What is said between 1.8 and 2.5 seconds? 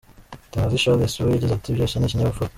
ni ikinyabupfura.